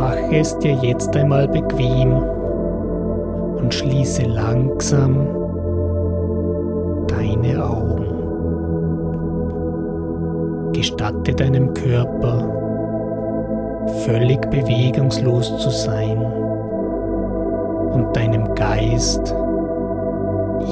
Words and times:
Mache 0.00 0.36
es 0.38 0.56
dir 0.60 0.72
jetzt 0.76 1.14
einmal 1.14 1.46
bequem 1.46 2.14
und 3.58 3.74
schließe 3.74 4.22
langsam 4.22 5.26
deine 7.06 7.62
Augen. 7.62 8.06
Gestatte 10.72 11.34
deinem 11.34 11.74
Körper 11.74 12.48
völlig 14.06 14.40
bewegungslos 14.50 15.58
zu 15.58 15.68
sein 15.68 16.22
und 17.92 18.16
deinem 18.16 18.54
Geist 18.54 19.34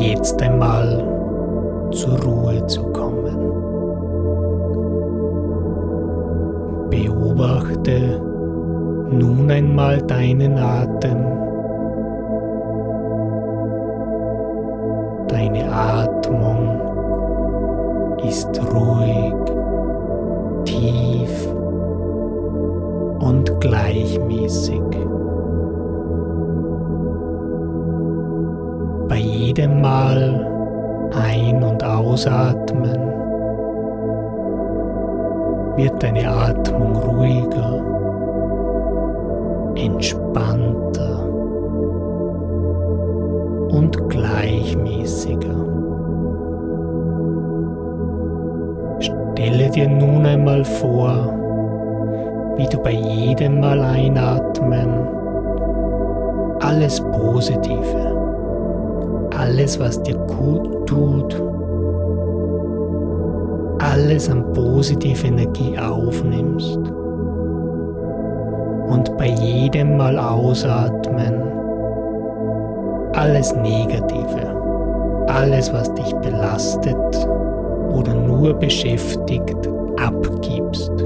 jetzt 0.00 0.40
einmal 0.40 1.04
zur 1.90 2.18
Ruhe 2.22 2.66
zu 2.66 2.82
kommen. 2.92 3.36
Beobachte 6.88 8.27
nun 9.10 9.50
einmal 9.50 9.98
deinen 10.02 10.58
Atem. 10.58 11.18
Deine 15.28 15.72
Atmung 15.72 16.80
ist 18.26 18.60
ruhig, 18.74 19.34
tief 20.64 21.48
und 23.20 23.60
gleichmäßig. 23.60 24.82
Bei 29.08 29.16
jedem 29.16 29.80
Mal 29.80 30.46
ein- 31.14 31.62
und 31.62 31.82
ausatmen 31.82 33.08
wird 35.76 36.02
deine 36.02 36.28
Atmung 36.28 36.96
ruhiger, 36.96 37.87
entspannter 39.78 41.24
und 43.70 44.08
gleichmäßiger. 44.08 45.54
Stelle 49.00 49.70
dir 49.70 49.88
nun 49.88 50.26
einmal 50.26 50.64
vor, 50.64 51.32
wie 52.56 52.66
du 52.66 52.78
bei 52.78 52.92
jedem 52.92 53.60
Mal 53.60 53.80
einatmen 53.80 54.88
alles 56.60 57.00
Positive, 57.00 58.16
alles, 59.36 59.78
was 59.78 60.02
dir 60.02 60.16
gut 60.16 60.86
tut, 60.86 61.40
alles 63.78 64.28
an 64.28 64.52
positive 64.52 65.26
Energie 65.28 65.78
aufnimmst 65.78 66.97
und 68.88 69.16
bei 69.18 69.28
jedem 69.28 69.96
Mal 69.96 70.18
ausatmen 70.18 71.34
alles 73.14 73.54
Negative, 73.54 75.26
alles, 75.26 75.72
was 75.72 75.92
dich 75.94 76.14
belastet 76.16 77.28
oder 77.90 78.14
nur 78.14 78.54
beschäftigt, 78.54 79.68
abgibst. 80.02 80.96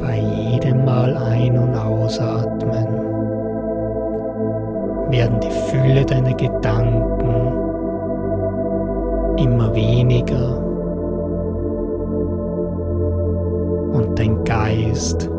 Bei 0.00 0.18
jedem 0.18 0.84
Mal 0.84 1.16
ein- 1.16 1.58
und 1.58 1.74
ausatmen 1.74 2.86
werden 5.10 5.40
die 5.40 5.50
Fülle 5.50 6.04
deiner 6.04 6.34
Gedanken 6.34 7.52
immer 9.38 9.74
weniger 9.74 10.67
Geist 14.98 15.30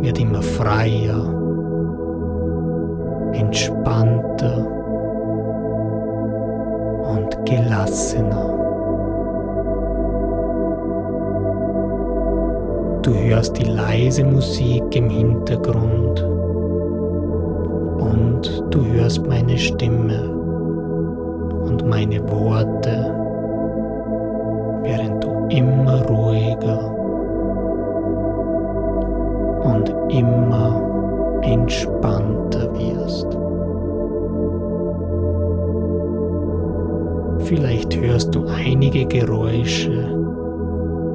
wird 0.00 0.18
immer 0.18 0.42
freier, 0.42 1.22
entspannter 3.32 4.66
und 7.14 7.46
gelassener. 7.46 8.58
Du 13.02 13.14
hörst 13.14 13.56
die 13.56 13.70
leise 13.70 14.24
Musik 14.24 14.96
im 14.96 15.08
Hintergrund 15.10 16.20
und 18.00 18.64
du 18.70 18.84
hörst 18.84 19.24
meine 19.28 19.58
Stimme 19.58 20.28
und 21.66 21.86
meine 21.88 22.20
Worte, 22.28 23.14
während 24.82 25.22
du 25.22 25.46
immer 25.50 26.04
ruhiger 26.08 27.01
und 29.64 29.94
immer 30.08 31.40
entspannter 31.42 32.72
wirst. 32.74 33.38
Vielleicht 37.44 38.00
hörst 38.00 38.34
du 38.34 38.46
einige 38.46 39.04
Geräusche 39.04 40.22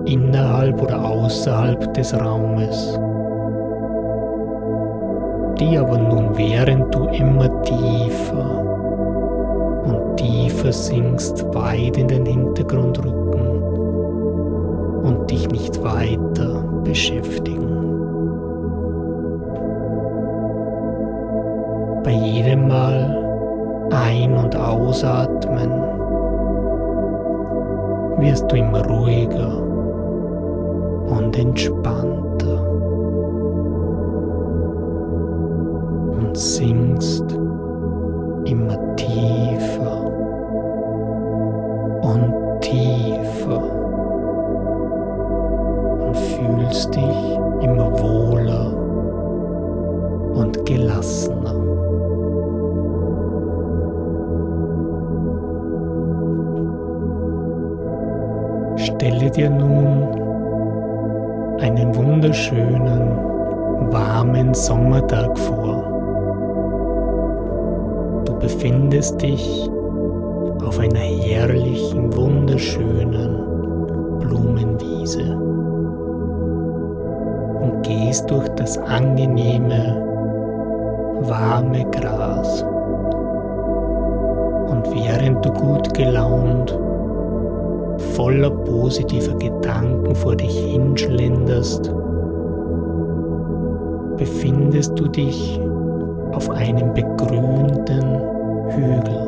innerhalb 0.05 0.81
oder 0.81 1.03
außerhalb 1.03 1.93
des 1.93 2.13
Raumes, 2.13 2.99
die 5.59 5.77
aber 5.77 5.97
nun 5.97 6.37
während 6.37 6.93
du 6.93 7.05
immer 7.07 7.61
tiefer 7.63 8.63
und 9.85 10.17
tiefer 10.17 10.71
sinkst, 10.71 11.45
weit 11.53 11.97
in 11.97 12.07
den 12.07 12.25
Hintergrund 12.25 13.03
rücken 13.03 13.63
und 15.03 15.31
dich 15.31 15.49
nicht 15.49 15.81
weiter 15.83 16.63
beschäftigen. 16.83 17.76
Bei 22.07 22.13
jedem 22.13 22.69
Mal 22.69 23.89
ein- 23.91 24.37
und 24.37 24.55
ausatmen. 24.55 25.69
Wirst 28.19 28.49
du 28.49 28.55
immer 28.55 28.81
ruhiger 28.87 29.57
und 31.09 31.37
entspannter. 31.37 32.61
Und 36.21 36.37
sinkst 36.37 37.25
immer 38.45 38.95
tiefer 38.95 39.36
dir 59.37 59.49
nun 59.51 60.01
einen 61.61 61.95
wunderschönen, 61.95 63.15
warmen 63.91 64.55
Sommertag 64.55 65.37
vor. 65.37 65.83
Du 68.25 68.33
befindest 68.39 69.21
dich 69.21 69.69
auf 70.65 70.79
einer 70.79 70.99
herrlichen, 70.99 72.11
wunderschönen 72.15 74.19
Blumenwiese 74.21 75.35
und 77.61 77.83
gehst 77.83 78.31
durch 78.31 78.49
das 78.49 78.79
angenehme, 78.79 80.03
warme 81.21 81.85
Gras. 81.91 82.63
Und 84.71 84.83
während 84.95 85.45
du 85.45 85.53
gut 85.53 85.93
gelaunt 85.93 86.46
voller 88.17 88.49
positiver 88.49 89.35
Gedanken 89.35 90.15
vor 90.15 90.35
dich 90.35 90.57
hinschlenderst, 90.57 91.93
befindest 94.17 94.99
du 94.99 95.07
dich 95.07 95.61
auf 96.31 96.49
einem 96.49 96.95
begrünten 96.95 98.19
Hügel 98.69 99.27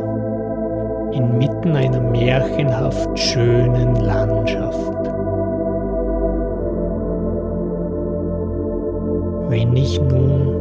inmitten 1.12 1.76
einer 1.76 2.02
märchenhaft 2.02 3.18
schönen 3.18 3.96
Landschaft. 3.98 4.98
Wenn 9.50 9.76
ich 9.76 10.02
nun 10.02 10.56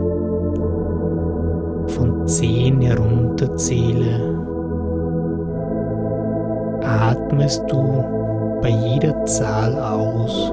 von 1.89 2.27
zehn 2.27 2.83
herunterzähle, 2.83 4.37
atmest 6.83 7.65
du 7.71 8.18
bei 8.61 8.71
jeder 8.71 9.25
Zahl 9.27 9.79
aus 9.79 10.53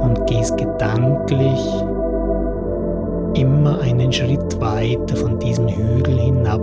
und 0.00 0.26
gehst 0.26 0.56
gedanklich 0.56 1.84
immer 3.34 3.80
einen 3.80 4.12
Schritt 4.12 4.60
weiter 4.60 5.16
von 5.16 5.38
diesem 5.38 5.68
Hügel 5.68 6.18
hinab 6.18 6.60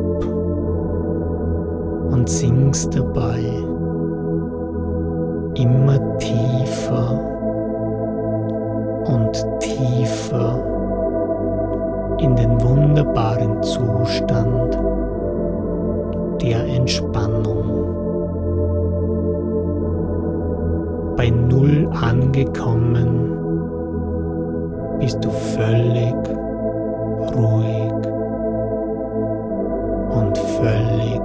und 2.12 2.28
singst 2.28 2.96
dabei 2.96 3.40
immer 5.56 6.18
tiefer 6.18 7.20
und 9.06 9.46
tiefer 9.60 10.58
in 12.20 12.36
den 12.36 12.62
wunderbaren 12.62 13.62
Zustand 13.62 14.78
der 16.42 16.66
Entspannung. 16.66 17.93
Null 21.64 21.88
angekommen 21.94 23.08
bist 25.00 25.24
du 25.24 25.30
völlig 25.32 26.14
ruhig 27.34 27.94
und 30.12 30.38
völlig 30.38 31.22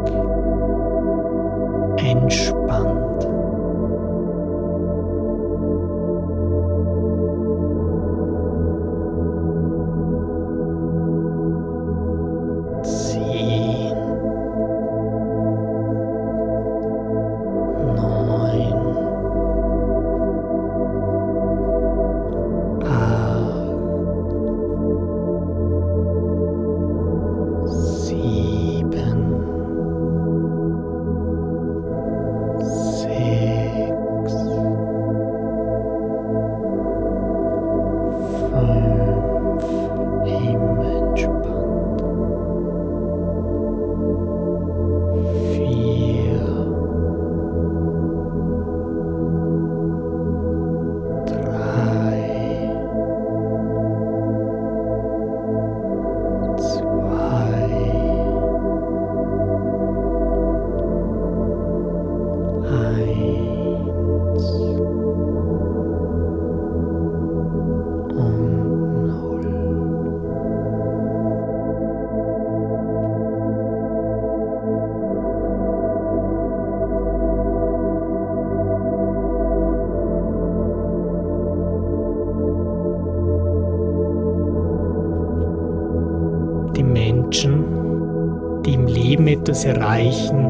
etwas 89.49 89.65
erreichen 89.65 90.45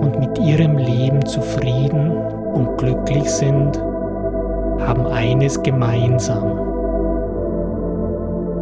und 0.00 0.18
mit 0.20 0.38
ihrem 0.38 0.76
Leben 0.76 1.24
zufrieden 1.24 2.12
und 2.52 2.76
glücklich 2.76 3.30
sind, 3.30 3.82
haben 4.80 5.06
eines 5.06 5.62
gemeinsam. 5.62 6.58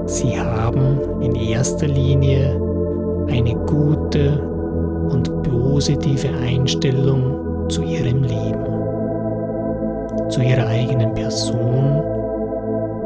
Sie 0.06 0.38
haben 0.38 1.00
in 1.20 1.34
erster 1.34 1.88
Linie 1.88 2.60
eine 3.28 3.54
gute 3.66 4.40
und 5.10 5.42
positive 5.42 6.28
Einstellung 6.46 7.68
zu 7.68 7.82
ihrem 7.82 8.22
Leben, 8.22 8.64
zu 10.28 10.40
ihrer 10.40 10.68
eigenen 10.68 11.14
Person 11.14 12.00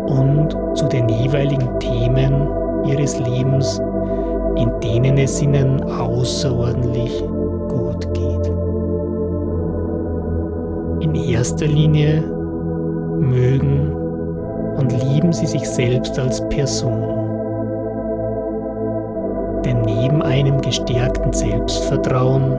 und 0.06 0.54
zu 0.76 0.86
den 0.86 1.08
jeweiligen 1.08 1.80
Themen 1.80 2.46
ihres 2.86 3.18
Lebens, 3.20 3.80
in 4.56 4.70
denen 4.80 5.18
es 5.18 5.42
ihnen 5.42 5.82
außerordentlich 5.82 7.20
gut 7.68 8.14
geht. 8.14 8.46
In 11.00 11.14
erster 11.14 11.66
Linie 11.66 12.22
mögen 13.18 13.92
und 14.78 14.92
lieben 14.92 15.32
sie 15.32 15.46
sich 15.46 15.68
selbst 15.68 16.18
als 16.18 16.46
Person. 16.48 17.02
Denn 19.64 19.80
neben 19.82 20.22
einem 20.22 20.60
gestärkten 20.60 21.32
Selbstvertrauen 21.32 22.58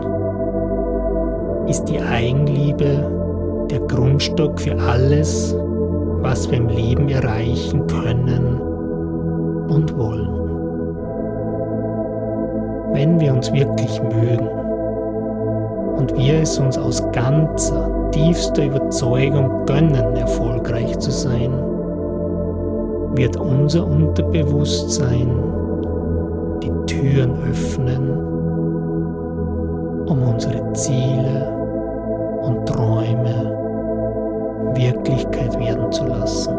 ist 1.67 1.85
die 1.85 1.99
Eigenliebe 1.99 3.67
der 3.69 3.79
Grundstock 3.81 4.59
für 4.59 4.77
alles, 4.79 5.55
was 6.21 6.49
wir 6.49 6.57
im 6.57 6.67
Leben 6.67 7.09
erreichen 7.09 7.85
können 7.87 8.59
und 9.69 9.95
wollen 9.97 10.44
wenn 12.95 13.19
wir 13.19 13.33
uns 13.33 13.51
wirklich 13.51 14.01
mögen 14.01 14.47
und 15.97 16.17
wir 16.17 16.41
es 16.41 16.57
uns 16.57 16.77
aus 16.77 17.03
ganzer, 17.11 18.09
tiefster 18.11 18.65
Überzeugung 18.65 19.65
gönnen, 19.65 20.15
erfolgreich 20.15 20.97
zu 20.99 21.11
sein, 21.11 21.51
wird 23.15 23.35
unser 23.35 23.85
Unterbewusstsein 23.85 25.29
die 26.63 26.71
Türen 26.85 27.33
öffnen, 27.49 28.09
um 30.07 30.23
unsere 30.23 30.71
Ziele 30.73 31.51
und 32.43 32.65
Träume 32.65 33.57
Wirklichkeit 34.73 35.59
werden 35.59 35.91
zu 35.91 36.05
lassen. 36.05 36.53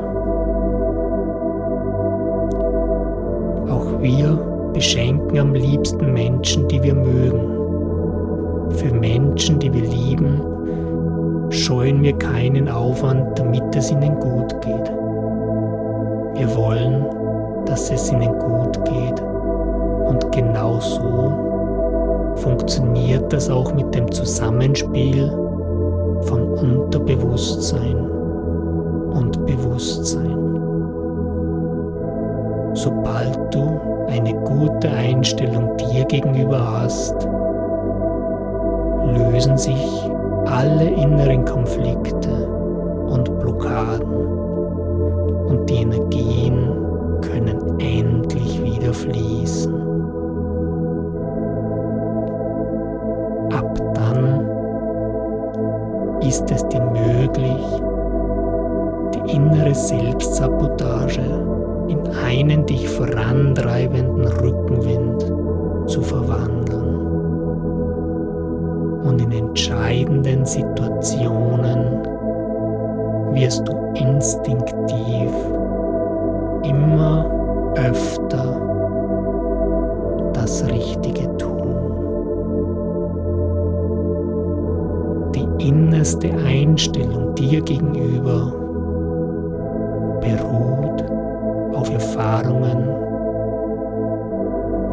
Auch 3.70 4.00
wir 4.00 4.55
beschenken 4.76 5.38
am 5.38 5.54
liebsten 5.54 6.12
Menschen, 6.12 6.68
die 6.68 6.82
wir 6.82 6.94
mögen. 6.94 8.70
Für 8.72 8.92
Menschen, 8.92 9.58
die 9.58 9.72
wir 9.72 9.88
lieben, 9.88 10.42
scheuen 11.48 12.02
wir 12.02 12.12
keinen 12.18 12.68
Aufwand, 12.68 13.38
damit 13.38 13.74
es 13.74 13.90
ihnen 13.90 14.20
gut 14.20 14.60
geht. 14.60 14.92
Wir 16.34 16.54
wollen, 16.54 17.06
dass 17.64 17.90
es 17.90 18.12
ihnen 18.12 18.38
gut 18.38 18.84
geht. 18.84 19.22
Und 20.08 20.30
genau 20.32 20.78
so 20.78 22.34
funktioniert 22.36 23.32
das 23.32 23.48
auch 23.48 23.72
mit 23.72 23.94
dem 23.94 24.12
Zusammenspiel 24.12 25.30
von 26.20 26.52
Unterbewusstsein 26.52 27.96
und 29.14 29.46
Bewusstsein. 29.46 30.36
Sobald 32.74 33.54
du 33.54 33.95
eine 34.08 34.34
gute 34.34 34.90
Einstellung 34.90 35.76
dir 35.76 36.04
gegenüber 36.04 36.82
hast, 36.82 37.14
lösen 39.14 39.56
sich 39.56 40.10
alle 40.46 40.88
inneren 40.88 41.44
Konflikte 41.44 42.46
und 43.08 43.38
Blockaden 43.38 44.12
und 45.48 45.68
die 45.68 45.82
Energien 45.82 46.70
können 47.20 47.58
endlich 47.78 48.62
wieder 48.62 48.92
fließen. 48.92 49.74
Ab 53.52 53.78
dann 53.94 54.46
ist 56.20 56.50
es 56.50 56.66
dir 56.68 56.80
möglich, 56.80 57.82
die 59.14 59.32
innere 59.36 59.74
Selbstsabotage 59.74 61.55
in 61.88 62.00
einen 62.24 62.66
dich 62.66 62.88
vorantreibenden 62.88 64.26
Rückenwind 64.26 65.32
zu 65.88 66.02
verwandeln. 66.02 66.96
Und 69.04 69.20
in 69.22 69.32
entscheidenden 69.32 70.44
Situationen 70.44 72.02
wirst 73.32 73.68
du 73.68 73.72
instinktiv 73.94 75.30
immer 76.64 77.30
öfter 77.76 78.60
das 80.32 80.66
Richtige 80.66 81.36
tun. 81.36 81.68
Die 85.34 85.68
innerste 85.68 86.30
Einstellung 86.46 87.34
dir 87.34 87.60
gegenüber 87.60 88.52
beruht 90.20 91.04
auf 91.76 91.90
Erfahrungen 91.90 92.88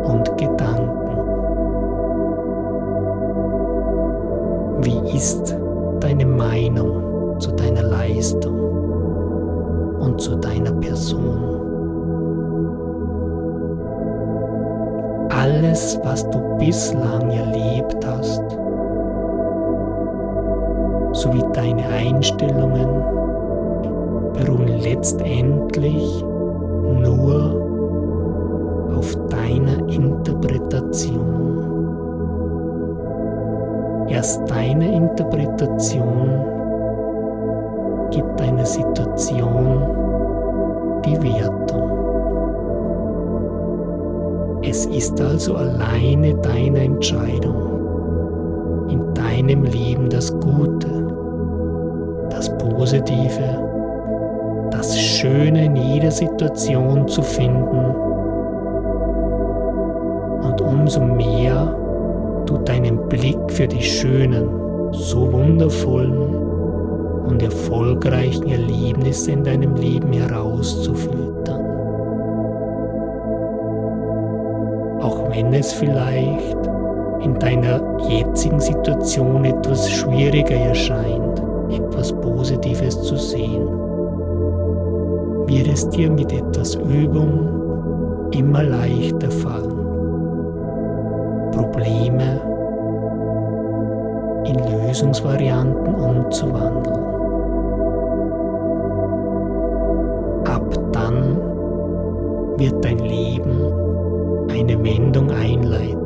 und 0.04 0.38
Gedanken. 0.38 0.90
Wie 4.82 5.16
ist 5.16 5.56
dein 6.00 6.14
deine 6.20 6.26
Meinung 6.26 7.40
zu 7.40 7.52
deiner 7.52 7.82
Leistung 7.82 8.60
und 10.00 10.22
zu 10.22 10.36
deiner 10.36 10.72
Person. 10.74 11.40
Alles, 15.30 16.00
was 16.04 16.30
du 16.30 16.40
bislang 16.58 17.30
erlebt 17.32 18.06
hast, 18.06 18.44
sowie 21.14 21.44
deine 21.54 21.86
Einstellungen 21.88 22.88
beruhen 24.34 24.80
letztendlich 24.82 26.24
nur 27.04 28.96
auf 28.98 29.16
deiner 29.30 29.78
Interpretation. 29.90 31.44
Erst 34.08 34.50
deine 34.50 34.96
Interpretation 34.96 36.30
gibt 38.12 38.42
einer 38.42 38.66
Situation 38.66 39.82
die 41.06 41.22
Wertung. 41.22 41.90
Es 44.64 44.86
ist 44.86 45.20
also 45.20 45.56
alleine 45.56 46.34
deine 46.36 46.80
Entscheidung, 46.80 48.88
in 48.90 49.14
deinem 49.14 49.64
Leben 49.64 50.10
das 50.10 50.32
Gute, 50.40 50.88
das 52.30 52.56
Positive, 52.58 53.73
das 54.84 55.00
Schöne 55.00 55.64
in 55.64 55.78
jeder 55.78 56.12
Situation 56.12 57.08
zu 57.08 57.22
finden. 57.22 57.96
Und 60.42 60.60
umso 60.60 61.00
mehr 61.00 61.74
du 62.46 62.58
deinen 62.58 63.08
Blick 63.08 63.40
für 63.48 63.66
die 63.66 63.82
schönen, 63.82 64.92
so 64.92 65.32
wundervollen 65.32 66.36
und 67.28 67.42
erfolgreichen 67.42 68.50
Erlebnisse 68.50 69.32
in 69.32 69.46
deinem 69.46 69.76
Leben 69.76 70.12
herauszufiltern. 70.12 71.62
Auch 75.00 75.30
wenn 75.30 75.54
es 75.54 75.72
vielleicht 75.72 76.58
in 77.22 77.40
deiner 77.40 77.82
jetzigen 78.10 78.60
Situation 78.60 79.46
etwas 79.46 79.90
schwieriger 79.90 80.58
erscheint, 80.58 81.42
etwas 81.72 82.12
Positives 82.12 83.02
zu 83.02 83.16
sehen, 83.16 83.93
wird 85.54 85.68
es 85.68 85.88
dir 85.90 86.10
mit 86.10 86.34
etwas 86.34 86.74
Übung 86.76 88.32
immer 88.32 88.64
leichter 88.64 89.30
fallen, 89.30 89.86
Probleme 91.52 92.42
in 94.46 94.58
Lösungsvarianten 94.58 95.94
umzuwandeln. 95.94 97.06
Ab 100.46 100.74
dann 100.92 101.38
wird 102.58 102.84
dein 102.84 102.98
Leben 102.98 104.50
eine 104.50 104.84
Wendung 104.84 105.30
einleiten. 105.30 106.00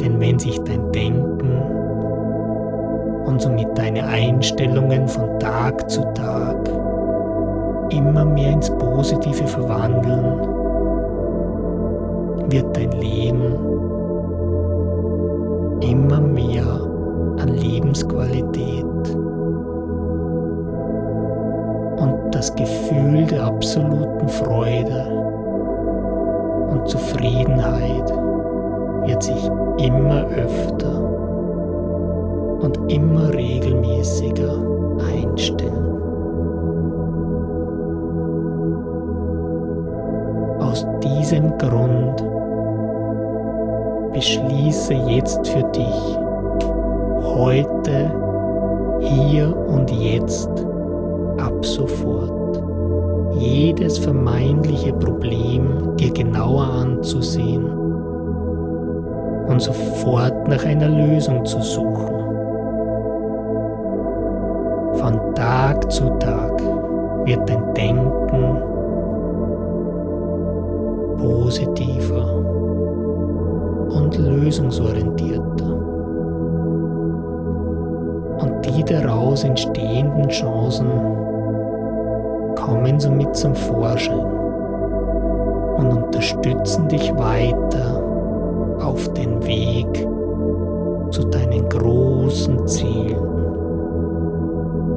Denn 0.00 0.20
wenn 0.20 0.38
sich 0.38 0.60
dein 0.60 0.92
Denken 0.92 1.60
und 3.26 3.42
somit 3.42 3.76
deine 3.76 4.06
Einstellungen 4.06 5.08
von 5.08 5.40
Tag 5.40 5.90
zu 5.90 6.02
Tag 6.14 6.85
immer 7.90 8.24
mehr 8.24 8.52
ins 8.52 8.70
Positive 8.70 9.46
verwandeln, 9.46 10.24
wird 12.50 12.76
dein 12.76 12.92
Leben 12.92 13.54
immer 15.80 16.20
mehr 16.20 16.64
an 17.38 17.48
Lebensqualität. 17.48 18.84
Und 21.98 22.14
das 22.30 22.54
Gefühl 22.54 23.26
der 23.26 23.44
absoluten 23.44 24.28
Freude 24.28 25.06
und 26.70 26.88
Zufriedenheit 26.88 28.12
wird 29.06 29.22
sich 29.22 29.50
immer 29.78 30.26
öfter 30.28 31.00
und 32.60 32.78
immer 32.92 33.32
regelmäßiger 33.32 34.05
Grund 41.58 42.22
beschließe 44.12 44.94
jetzt 44.94 45.46
für 45.48 45.62
dich, 45.64 46.18
heute, 47.22 48.10
hier 49.00 49.56
und 49.68 49.90
jetzt, 49.90 50.50
ab 51.38 51.64
sofort, 51.64 52.62
jedes 53.38 53.98
vermeintliche 53.98 54.92
Problem 54.94 55.96
dir 55.96 56.12
genauer 56.12 56.64
anzusehen 56.64 57.66
und 59.48 59.60
sofort 59.60 60.48
nach 60.48 60.64
einer 60.64 60.88
Lösung 60.88 61.44
zu 61.44 61.60
suchen. 61.60 62.14
Von 64.94 65.34
Tag 65.34 65.90
zu 65.92 66.08
Tag 66.18 66.58
wird 67.26 67.48
dein 67.48 67.74
Denken 67.74 68.75
positiver 71.16 72.36
und 73.90 74.16
lösungsorientierter. 74.18 75.72
Und 78.38 78.66
die 78.66 78.84
daraus 78.84 79.44
entstehenden 79.44 80.28
Chancen 80.28 80.86
kommen 82.54 82.98
somit 83.00 83.34
zum 83.36 83.54
Vorschein 83.54 84.26
und 85.76 85.92
unterstützen 85.92 86.88
dich 86.88 87.12
weiter 87.16 88.02
auf 88.82 89.12
den 89.12 89.44
Weg 89.46 90.06
zu 91.10 91.22
deinen 91.28 91.68
großen 91.68 92.66
Zielen 92.66 93.18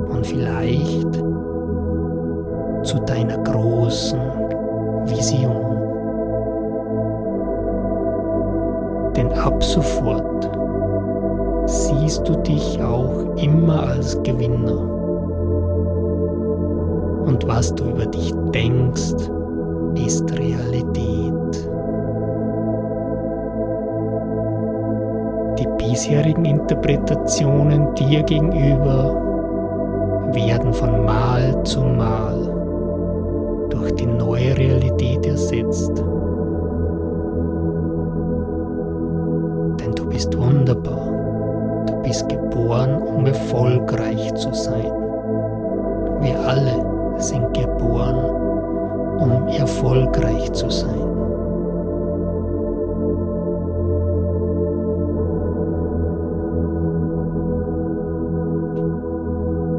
und 0.09 0.25
vielleicht 0.25 1.13
zu 2.83 2.97
deiner 3.05 3.37
großen 3.37 4.19
Vision. 5.05 5.68
Denn 9.19 9.33
ab 9.33 9.61
sofort 9.61 10.49
siehst 11.65 12.25
du 12.25 12.37
dich 12.37 12.81
auch 12.81 13.35
immer 13.35 13.89
als 13.89 14.17
Gewinner. 14.23 14.79
Und 17.25 17.45
was 17.45 17.75
du 17.75 17.83
über 17.89 18.05
dich 18.05 18.33
denkst, 18.53 19.15
ist 19.95 20.39
Realität. 20.39 21.69
Die 25.59 25.67
bisherigen 25.77 26.45
Interpretationen 26.45 27.93
dir 27.95 28.23
gegenüber 28.23 29.15
werden 30.31 30.71
von 30.71 31.03
Mal 31.03 31.61
zu 31.65 31.81
Mal 31.81 33.67
durch 33.69 33.93
die 33.95 34.05
neue 34.05 34.55
Realität 34.57 35.25
ersetzt. 35.25 36.01
Um 43.19 43.25
erfolgreich 43.25 44.33
zu 44.35 44.53
sein. 44.53 44.93
Wir 46.21 46.39
alle 46.39 47.17
sind 47.17 47.53
geboren, 47.53 48.15
um 49.19 49.47
erfolgreich 49.49 50.49
zu 50.53 50.69
sein. 50.69 51.01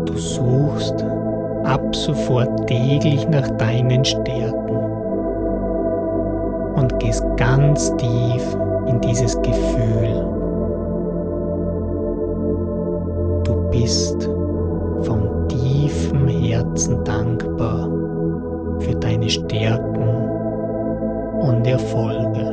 Du 0.05 0.19
suchst 0.19 1.03
ab 1.65 1.97
sofort 1.97 2.67
täglich 2.67 3.27
nach 3.31 3.49
deinen 3.53 4.05
Stärken 4.05 4.77
und 6.75 6.99
gehst 6.99 7.25
ganz 7.39 7.91
tief 7.97 8.57
in 8.87 9.01
dieses 9.01 9.41
Gefühl. 9.41 10.40
Bist 13.81 14.29
vom 15.05 15.49
tiefen 15.49 16.29
Herzen 16.29 17.03
dankbar 17.03 17.89
für 18.79 18.95
deine 18.97 19.29
Stärken 19.29 20.09
und 21.41 21.67
Erfolge. 21.67 22.45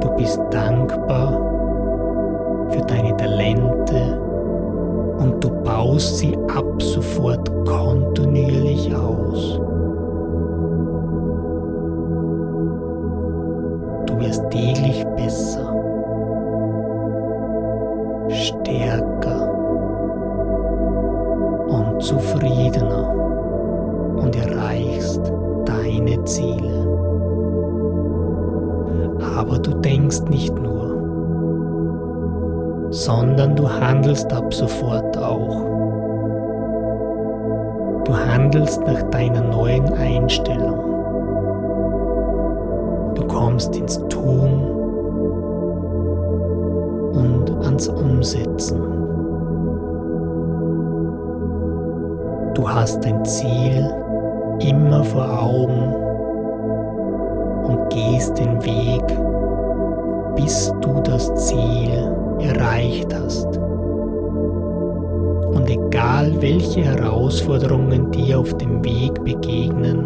Du 0.00 0.08
bist 0.16 0.40
dankbar 0.50 1.30
für 2.70 2.80
deine 2.86 3.16
Talente 3.16 4.20
und 5.20 5.44
du 5.44 5.50
baust 5.62 6.18
sie 6.18 6.36
ab 6.56 6.82
sofort 6.82 7.48
kontinuierlich 7.66 8.92
aus. 8.96 9.60
Du 14.06 14.18
wirst 14.18 14.42
täglich 14.50 15.04
besser 15.16 15.67
stärker 18.48 19.50
und 21.68 22.02
zufriedener 22.02 23.08
und 24.16 24.34
erreichst 24.36 25.32
deine 25.64 26.24
Ziele. 26.24 26.86
Aber 29.38 29.58
du 29.58 29.72
denkst 29.74 30.22
nicht 30.28 30.54
nur, 30.58 30.78
sondern 32.90 33.54
du 33.54 33.68
handelst 33.68 34.32
ab 34.32 34.52
sofort 34.52 35.16
auch. 35.18 35.64
Du 38.04 38.16
handelst 38.16 38.80
nach 38.86 39.02
deiner 39.10 39.42
neuen 39.42 39.92
Einstellung. 39.92 40.78
Du 43.14 43.26
kommst 43.26 43.76
ins 43.76 43.98
Tun 44.08 44.77
ans 47.78 47.88
Umsetzen. 47.88 48.80
Du 52.54 52.68
hast 52.68 53.04
dein 53.04 53.24
Ziel 53.24 53.94
immer 54.58 55.04
vor 55.04 55.42
Augen 55.42 55.94
und 57.64 57.88
gehst 57.90 58.36
den 58.36 58.60
Weg, 58.64 59.04
bis 60.34 60.72
du 60.80 61.00
das 61.04 61.32
Ziel 61.46 62.12
erreicht 62.40 63.14
hast. 63.14 63.46
Und 65.54 65.70
egal 65.70 66.32
welche 66.40 66.80
Herausforderungen 66.80 68.10
dir 68.10 68.40
auf 68.40 68.56
dem 68.56 68.84
Weg 68.84 69.22
begegnen, 69.22 70.04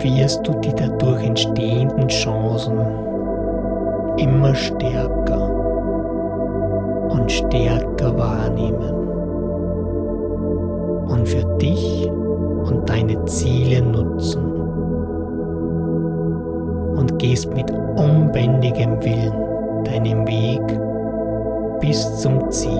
wirst 0.00 0.46
du 0.46 0.52
die 0.60 0.74
dadurch 0.74 1.22
entstehenden 1.24 2.08
Chancen 2.08 3.15
immer 4.18 4.54
stärker 4.54 5.50
und 7.10 7.30
stärker 7.30 8.16
wahrnehmen 8.16 8.94
und 11.08 11.28
für 11.28 11.44
dich 11.58 12.10
und 12.10 12.88
deine 12.88 13.24
Ziele 13.26 13.82
nutzen 13.82 14.44
und 16.96 17.18
gehst 17.18 17.52
mit 17.54 17.70
unbändigem 17.70 19.02
Willen 19.04 19.84
deinen 19.84 20.26
Weg 20.26 20.60
bis 21.80 22.20
zum 22.20 22.50
Ziel 22.50 22.70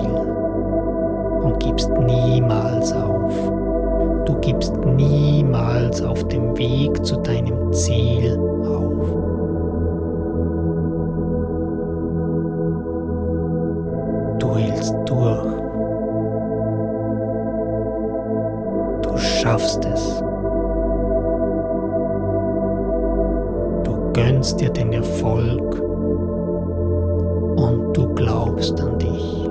und 1.43 1.59
gibst 1.59 1.89
niemals 1.91 2.93
auf. 2.93 3.33
Du 4.25 4.35
gibst 4.41 4.75
niemals 4.85 6.01
auf 6.01 6.27
dem 6.27 6.57
Weg 6.57 7.05
zu 7.05 7.15
deinem 7.17 7.71
Ziel 7.71 8.37
auf. 8.67 8.96
Du 19.17 19.23
schaffst 19.23 19.83
es. 19.83 20.19
Du 23.83 24.13
gönnst 24.13 24.61
dir 24.61 24.69
den 24.69 24.93
Erfolg 24.93 25.79
und 27.55 27.97
du 27.97 28.13
glaubst 28.13 28.79
an 28.79 28.99
dich. 28.99 29.46